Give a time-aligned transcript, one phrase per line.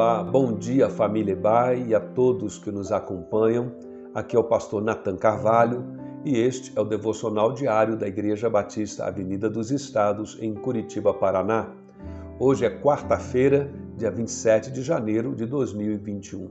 [0.00, 3.72] Olá, bom dia família Ebai e a todos que nos acompanham.
[4.14, 5.84] Aqui é o pastor Nathan Carvalho
[6.24, 11.72] e este é o devocional diário da Igreja Batista Avenida dos Estados em Curitiba, Paraná.
[12.38, 16.48] Hoje é quarta-feira, dia 27 de janeiro de 2021.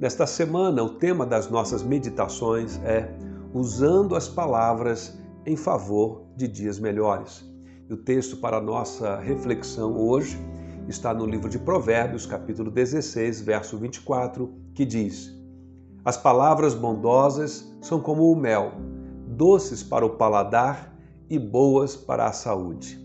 [0.00, 3.14] Nesta semana, o tema das nossas meditações é
[3.52, 7.44] usando as palavras em favor de dias melhores.
[7.90, 10.38] E o texto para nossa reflexão hoje
[10.90, 15.32] está no livro de Provérbios, capítulo 16, verso 24, que diz:
[16.04, 18.72] As palavras bondosas são como o mel,
[19.28, 20.92] doces para o paladar
[21.28, 22.98] e boas para a saúde.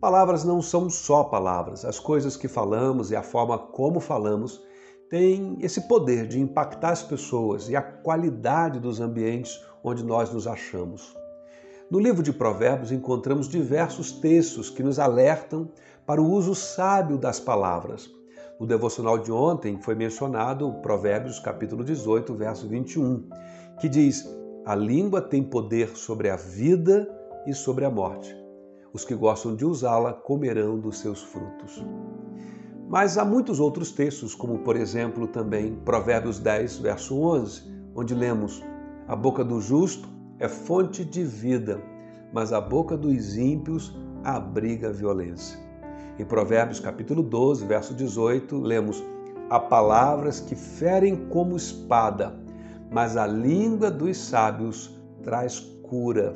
[0.00, 4.58] Palavras não são só palavras, as coisas que falamos e a forma como falamos
[5.10, 10.46] têm esse poder de impactar as pessoas e a qualidade dos ambientes onde nós nos
[10.46, 11.14] achamos.
[11.90, 15.70] No livro de Provérbios encontramos diversos textos que nos alertam
[16.08, 18.10] para o uso sábio das palavras.
[18.58, 23.28] No devocional de ontem foi mencionado Provérbios capítulo 18, verso 21,
[23.78, 24.26] que diz:
[24.64, 27.06] A língua tem poder sobre a vida
[27.46, 28.34] e sobre a morte.
[28.90, 31.84] Os que gostam de usá-la comerão dos seus frutos.
[32.88, 37.64] Mas há muitos outros textos, como por exemplo também Provérbios 10, verso 11,
[37.94, 38.64] onde lemos:
[39.06, 41.78] A boca do justo é fonte de vida,
[42.32, 45.67] mas a boca dos ímpios abriga violência.
[46.18, 49.04] Em Provérbios capítulo 12, verso 18, lemos:
[49.48, 52.34] Há palavras que ferem como espada,
[52.90, 54.90] mas a língua dos sábios
[55.22, 56.34] traz cura.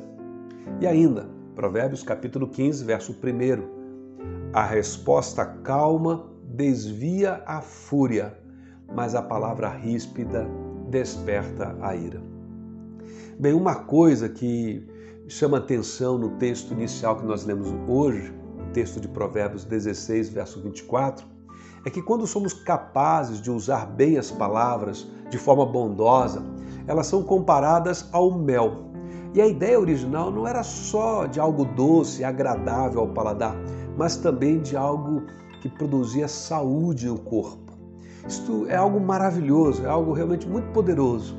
[0.79, 8.37] E ainda, Provérbios capítulo 15, verso 1, a resposta calma desvia a fúria,
[8.95, 10.47] mas a palavra ríspida
[10.89, 12.21] desperta a ira.
[13.37, 14.87] Bem, uma coisa que
[15.27, 18.42] chama atenção no texto inicial que nós lemos hoje,
[18.73, 21.25] texto de Provérbios 16, verso 24,
[21.85, 26.43] é que quando somos capazes de usar bem as palavras de forma bondosa,
[26.87, 28.91] elas são comparadas ao mel.
[29.33, 33.55] E a ideia original não era só de algo doce, agradável ao paladar,
[33.97, 35.23] mas também de algo
[35.61, 37.73] que produzia saúde no corpo.
[38.27, 41.35] Isto é algo maravilhoso, é algo realmente muito poderoso.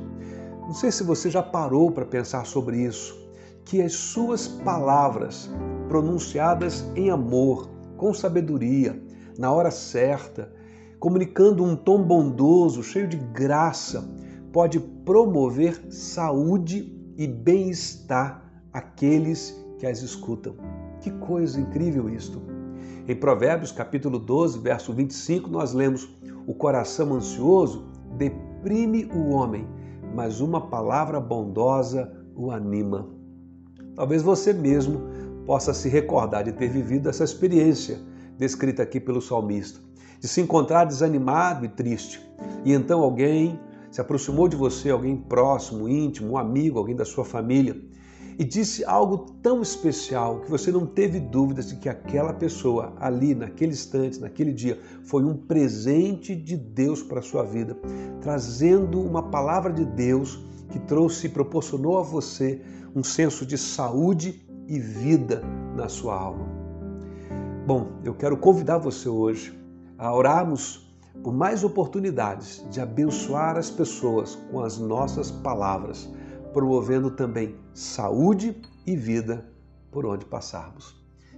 [0.61, 3.15] Não sei se você já parou para pensar sobre isso,
[3.63, 5.49] que as suas palavras,
[5.95, 9.01] pronunciadas em amor, com sabedoria,
[9.39, 10.51] na hora certa,
[10.99, 14.05] comunicando um tom bondoso, cheio de graça,
[14.51, 20.57] pode promover saúde e bem-estar àqueles que as escutam.
[20.99, 22.41] Que coisa incrível isto!
[23.07, 26.09] Em Provérbios capítulo 12, verso 25, nós lemos:
[26.45, 27.85] O coração ansioso
[28.17, 29.65] deprime o homem,
[30.13, 33.07] mas uma palavra bondosa o anima.
[33.95, 35.14] Talvez você mesmo
[35.45, 37.99] possa se recordar de ter vivido essa experiência
[38.37, 39.79] descrita aqui pelo salmista,
[40.19, 42.21] de se encontrar desanimado e triste,
[42.63, 43.59] e então alguém
[43.91, 47.79] se aproximou de você, alguém próximo, íntimo, um amigo, alguém da sua família,
[48.37, 53.33] e disse algo tão especial que você não teve dúvidas de que aquela pessoa ali,
[53.33, 57.77] naquele instante, naquele dia, foi um presente de Deus para a sua vida,
[58.21, 62.61] trazendo uma palavra de Deus que trouxe e proporcionou a você
[62.93, 65.41] um senso de saúde e vida
[65.75, 66.45] na sua alma.
[67.65, 69.57] Bom, eu quero convidar você hoje
[69.97, 70.85] a orarmos
[71.23, 76.09] por mais oportunidades de abençoar as pessoas com as nossas palavras
[76.55, 78.55] promovendo também saúde
[78.87, 79.45] e vida
[79.91, 80.95] por onde passarmos.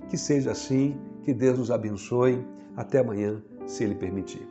[0.09, 2.45] Que seja assim, que Deus nos abençoe.
[2.75, 4.47] Até amanhã, se Ele permitir.